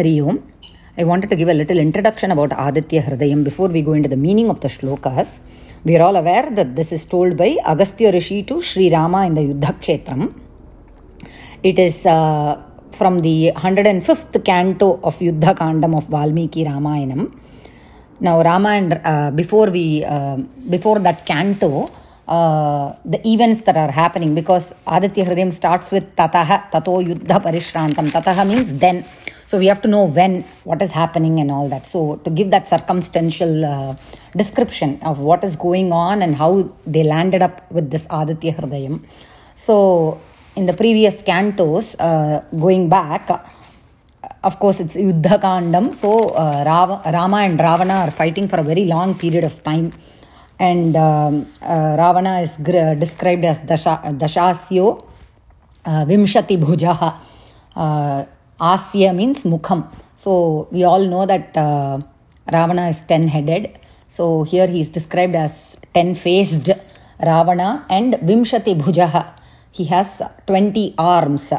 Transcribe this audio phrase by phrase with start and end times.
[0.00, 0.36] Hari Om.
[1.00, 4.20] I wanted to give a little introduction about Aditya Hridayam before we go into the
[4.26, 5.30] meaning of the shlokas.
[5.84, 9.34] We are all aware that this is told by Agastya Rishi to Sri Rama in
[9.34, 10.22] the Yuddha Kshetram.
[11.62, 17.24] It is uh, from the 105th canto of Yuddha Kandam of Valmiki Ramayanam.
[18.20, 20.36] Now, Rama and uh, before we uh,
[20.76, 21.90] before that canto,
[22.28, 28.10] uh, the events that are happening because Aditya Hridayam starts with Tataha, Tato Yuddha Parishrantam.
[28.10, 29.04] Tataha means then.
[29.50, 31.88] So we have to know when, what is happening and all that.
[31.88, 33.96] So to give that circumstantial uh,
[34.36, 39.04] description of what is going on and how they landed up with this Aditya Hridayam.
[39.56, 40.20] So
[40.54, 43.28] in the previous cantos, uh, going back,
[44.44, 45.96] of course it's Yuddha Kandam.
[45.96, 49.92] So uh, Rama and Ravana are fighting for a very long period of time
[50.60, 55.04] and um, uh, Ravana is gr- described as Dasha, Dashasyo
[55.86, 58.28] uh, Vimshati Bhujaha.
[58.60, 59.90] Asya means Mukham.
[60.16, 61.98] So we all know that uh,
[62.52, 63.78] Ravana is 10 headed.
[64.12, 66.68] So here he is described as 10 faced
[67.22, 69.32] Ravana and Vimshati Bhujaha.
[69.72, 71.52] He has 20 arms.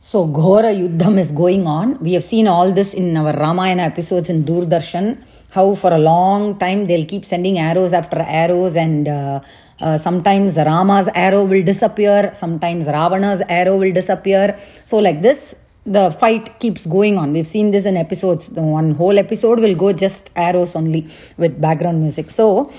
[0.00, 1.98] So Ghora Yuddham is going on.
[2.00, 5.22] We have seen all this in our Ramayana episodes in Doordarshan
[5.56, 9.38] how for a long time they'll keep sending arrows after arrows and uh,
[9.80, 16.10] uh, sometimes rama's arrow will disappear sometimes ravana's arrow will disappear so like this the
[16.12, 17.32] fight keeps going on.
[17.32, 21.60] We've seen this in episodes the one whole episode will go just arrows only with
[21.60, 22.30] background music.
[22.30, 22.70] So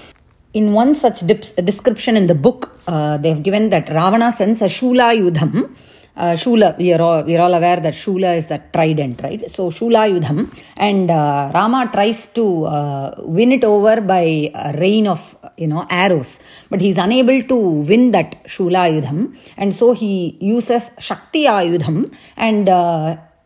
[0.54, 4.66] in one such description in the book uh, they have given that ravana sends a
[4.66, 5.76] shula yudham
[6.16, 9.50] uh, Shula, we are, all, we are all aware that Shula is that trident, right?
[9.50, 15.08] So Shula Yudham, and uh, Rama tries to uh, win it over by a rain
[15.08, 20.38] of, you know, arrows, but he's unable to win that Shula Yudham, and so he
[20.39, 22.67] uses Shakti Ayudham, and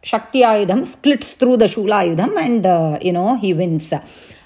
[0.03, 3.93] Shakti Ayudham splits through the Shula Ayudham, and, you know, he wins.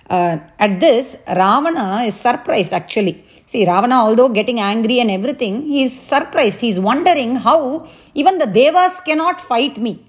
[0.09, 5.99] At this, Ravana is surprised actually See, Ravana, although getting angry and everything, he is
[5.99, 6.60] surprised.
[6.61, 10.05] He is wondering how even the Devas cannot fight me.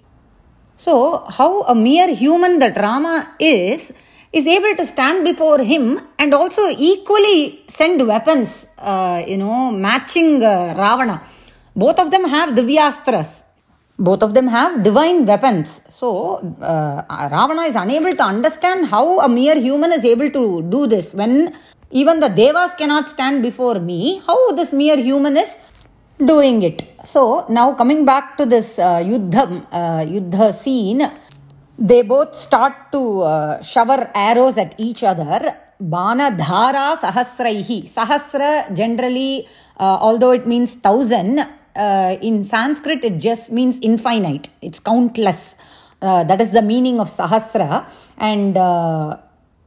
[0.76, 3.92] So, how a mere human that Rama is,
[4.32, 10.42] is able to stand before him and also equally send weapons, uh, you know, matching
[10.42, 11.22] uh, Ravana.
[11.76, 13.44] Both of them have Divyastras.
[13.98, 15.80] Both of them have divine weapons.
[15.90, 20.86] So, uh, Ravana is unable to understand how a mere human is able to do
[20.86, 21.54] this when
[21.92, 24.22] even the devas cannot stand before me.
[24.26, 25.56] How this mere human is
[26.18, 26.78] doing it?
[27.04, 31.10] So now coming back to this uh, yuddha, uh, yuddha scene,
[31.78, 35.56] they both start to uh, shower arrows at each other.
[35.78, 37.92] Bana dhara sahasraihi.
[37.92, 39.48] Sahasra generally,
[39.78, 41.40] uh, although it means thousand,
[41.74, 44.48] uh, in Sanskrit it just means infinite.
[44.60, 45.54] It's countless.
[46.00, 47.86] Uh, that is the meaning of sahasra.
[48.16, 48.56] And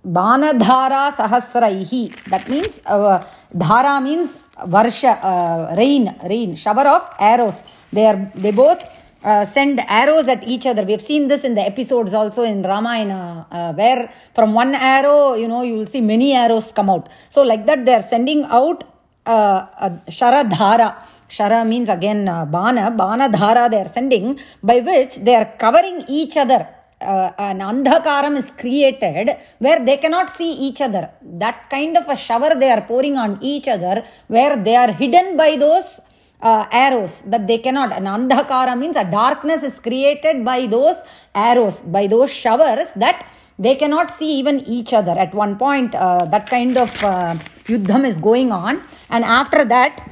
[0.06, 2.24] Sahasraihi.
[2.26, 3.24] That means uh,
[3.56, 7.62] Dhara means Varsha, rain, rain, shower of arrows.
[7.92, 8.84] They are they both
[9.24, 10.84] uh, send arrows at each other.
[10.84, 15.34] We have seen this in the episodes also in Ramayana, uh, where from one arrow,
[15.34, 17.10] you know, you will see many arrows come out.
[17.30, 18.84] So like that, they are sending out
[19.26, 20.96] uh, Sharadhara.
[21.28, 26.06] Shara means again uh, Bana, Bana Dhara they are sending, by which they are covering
[26.08, 26.68] each other
[27.02, 31.10] uh, an andhakaram is created where they cannot see each other.
[31.22, 35.38] That kind of a shower they are pouring on each other where they are hidden
[35.38, 36.00] by those
[36.42, 37.92] uh, arrows that they cannot.
[37.92, 40.98] An andhakara means a darkness is created by those
[41.34, 45.12] arrows, by those showers that they cannot see even each other.
[45.12, 47.36] At one point, uh, that kind of uh,
[47.66, 50.12] yuddham is going on, and after that,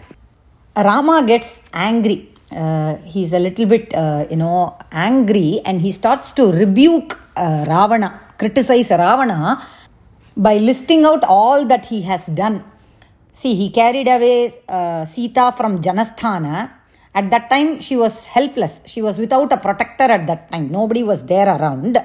[0.75, 6.31] Rama gets angry uh, he's a little bit, uh, you know, angry and he starts
[6.33, 9.65] to rebuke uh, Ravana, criticize Ravana
[10.35, 12.63] by listing out all that he has done.
[13.33, 16.71] See, he carried away uh, Sita from Janasthana.
[17.15, 18.81] At that time, she was helpless.
[18.85, 20.71] She was without a protector at that time.
[20.71, 21.97] Nobody was there around.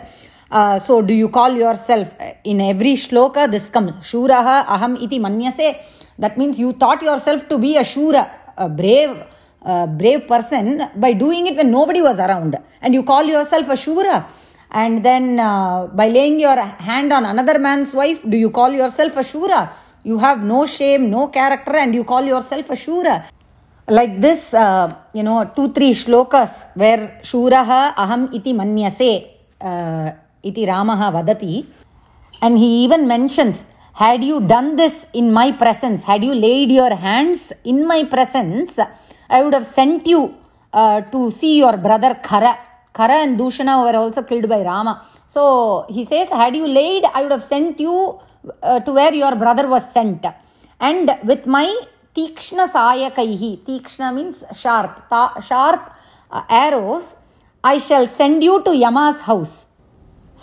[0.51, 3.51] Uh, so, do you call yourself uh, in every shloka?
[3.51, 5.83] This comes Shuraha Aham iti manyase.
[6.19, 9.25] That means you thought yourself to be a Shura, a brave
[9.63, 12.57] uh, brave person by doing it when nobody was around.
[12.81, 14.27] And you call yourself a shura
[14.71, 19.17] and then uh, by laying your hand on another man's wife do you call yourself
[19.17, 19.73] a shura?
[20.05, 23.29] You have no shame no character and you call yourself a shura.
[23.89, 30.13] Like this uh, you know two three shlokas where shuraha aham iti manyase uh,
[30.43, 31.67] iti ramaha vadati.
[32.41, 33.65] And he even mentions
[34.03, 38.79] had you done this in my presence had you laid your hands in my presence
[39.31, 40.35] I would have sent you
[40.73, 42.57] uh, to see your brother Khara.
[42.95, 45.07] Kara and Dushana were also killed by Rama.
[45.27, 48.19] So he says, Had you laid, I would have sent you
[48.63, 50.25] uh, to where your brother was sent.
[50.81, 51.69] And with my
[52.15, 55.93] Tikshna Sayakaihi, Tikshna means sharp, ta- sharp
[56.31, 57.15] uh, arrows,
[57.63, 59.68] I shall send you to Yama's house.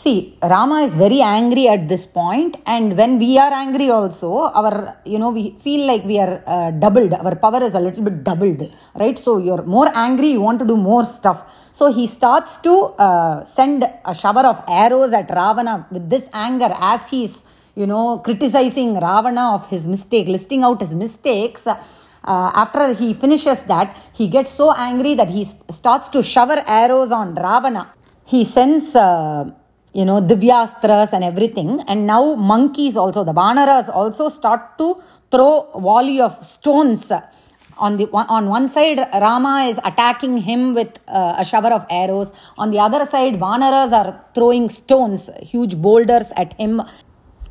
[0.01, 4.97] See, Rama is very angry at this point, and when we are angry, also, our
[5.05, 8.21] you know, we feel like we are uh, doubled, our power is a little bit
[8.21, 8.61] doubled,
[8.93, 9.17] right?
[9.17, 11.49] So, you're more angry, you want to do more stuff.
[11.71, 12.73] So, he starts to
[13.07, 17.43] uh, send a shower of arrows at Ravana with this anger as he's
[17.73, 21.67] you know, criticizing Ravana of his mistake, listing out his mistakes.
[21.67, 21.77] Uh,
[22.23, 27.11] after he finishes that, he gets so angry that he st- starts to shower arrows
[27.11, 27.93] on Ravana.
[28.25, 28.93] He sends.
[28.93, 29.51] Uh,
[29.95, 31.81] you know, Divyastras and everything.
[31.87, 35.01] And now monkeys also, the Vanaras also start to
[35.31, 37.11] throw volley of stones.
[37.77, 42.31] On the on one side, Rama is attacking him with uh, a shower of arrows.
[42.57, 46.81] On the other side, Vanaras are throwing stones, huge boulders at him,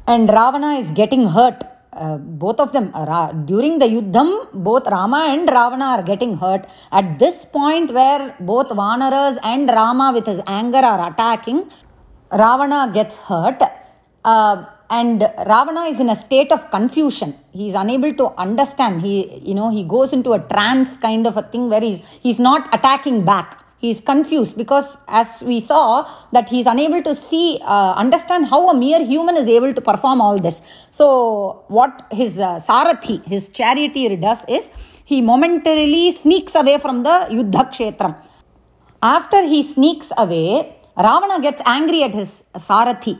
[0.07, 1.63] and Ravana is getting hurt.
[1.93, 6.67] Uh, both of them uh, during the yuddham both rama and ravana are getting hurt
[6.91, 11.61] at this point where both vanaras and rama with his anger are attacking
[12.43, 13.63] Ravana gets hurt,
[14.25, 17.35] uh, and Ravana is in a state of confusion.
[17.53, 19.03] He is unable to understand.
[19.03, 22.39] He, you know, he goes into a trance kind of a thing where he's he's
[22.39, 23.61] not attacking back.
[23.79, 28.75] He's confused because, as we saw, that he's unable to see, uh, understand how a
[28.75, 30.63] mere human is able to perform all this.
[30.91, 34.71] So, what his uh, Sarathi, his charioteer, does is
[35.05, 38.17] he momentarily sneaks away from the Yuddha Kshetram.
[39.03, 43.19] After he sneaks away, Ravana gets angry at his Sarathi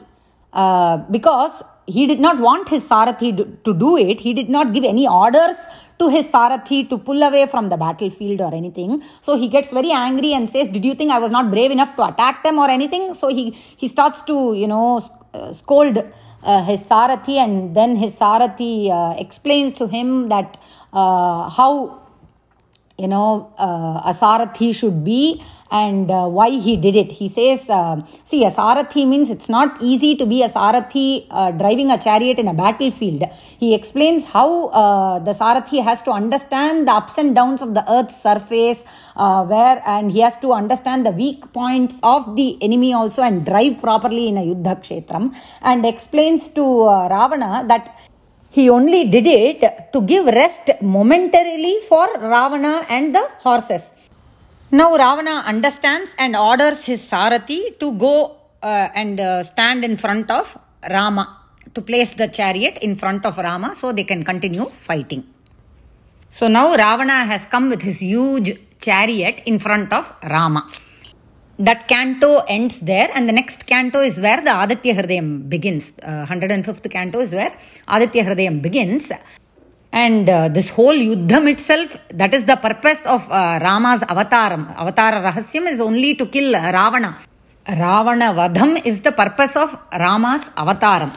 [0.53, 4.21] uh, because he did not want his Sarathi to do it.
[4.21, 5.57] He did not give any orders
[5.99, 9.03] to his Sarathi to pull away from the battlefield or anything.
[9.21, 11.95] So he gets very angry and says, Did you think I was not brave enough
[11.97, 13.15] to attack them or anything?
[13.15, 15.03] So he, he starts to, you know,
[15.35, 15.99] uh, scold
[16.43, 20.59] uh, his Sarathi, and then his Sarathi uh, explains to him that
[20.93, 22.04] uh, how
[22.99, 27.11] you know, uh, a Sarathi should be and uh, why he did it.
[27.11, 31.51] He says, uh, see, a Sarathi means it's not easy to be a Sarathi uh,
[31.51, 33.25] driving a chariot in a battlefield.
[33.59, 37.85] He explains how uh, the Sarathi has to understand the ups and downs of the
[37.91, 38.85] earth's surface,
[39.17, 43.45] uh, where, and he has to understand the weak points of the enemy also and
[43.45, 47.99] drive properly in a Yuddha Kshetram, and explains to Ravana that
[48.57, 49.63] he only did it
[49.93, 50.67] to give rest
[50.97, 53.85] momentarily for Ravana and the horses.
[54.71, 58.15] Now Ravana understands and orders his Sarathi to go
[58.63, 60.57] uh, and uh, stand in front of
[60.89, 61.25] Rama,
[61.75, 65.25] to place the chariot in front of Rama so they can continue fighting.
[66.31, 70.71] So now Ravana has come with his huge chariot in front of Rama
[71.59, 75.93] that canto ends there and the next canto is where the Aditya Hridayam begins.
[76.03, 77.57] Uh, 105th canto is where
[77.87, 79.11] Aditya Hridayam begins.
[79.93, 84.75] And uh, this whole Yuddham itself, that is the purpose of uh, Rama's avataram.
[84.75, 87.19] Avatara Rahasyam is only to kill Ravana.
[87.69, 91.13] Ravana Vadham is the purpose of Rama's avataram.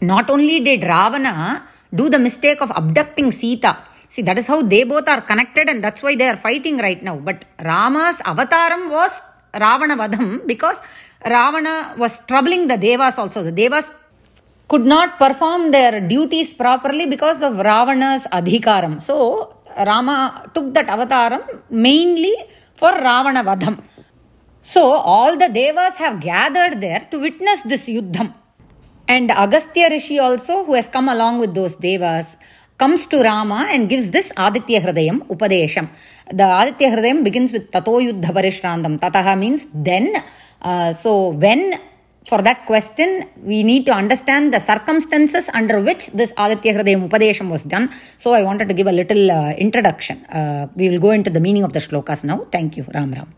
[0.00, 3.76] Not only did Ravana do the mistake of abducting Sita,
[4.08, 7.02] see that is how they both are connected and that's why they are fighting right
[7.02, 7.16] now.
[7.16, 9.10] But Rama's avataram was
[9.64, 10.78] Ravana Vadham because
[11.24, 13.42] Ravana was troubling the Devas also.
[13.42, 13.90] The Devas
[14.68, 19.02] could not perform their duties properly because of Ravana's adhikaram.
[19.02, 22.34] So Rama took that avataram mainly
[22.74, 23.82] for Ravana Vadham.
[24.62, 28.34] So all the Devas have gathered there to witness this Yuddham.
[29.08, 32.36] And Agastya Rishi also, who has come along with those Devas,
[32.78, 35.88] comes to Rama and gives this Aditya Hridayam Upadesham.
[36.30, 38.98] The Aditya Hridayam begins with Tato Yuddha Parishrantam.
[38.98, 40.14] Tataha means then.
[40.60, 41.78] Uh, so when
[42.26, 47.50] for that question, we need to understand the circumstances under which this Aditya Hridayam Upadesham
[47.50, 47.92] was done.
[48.18, 50.24] So I wanted to give a little uh, introduction.
[50.26, 52.44] Uh, we will go into the meaning of the shlokas now.
[52.50, 53.36] Thank you, Ram Ram.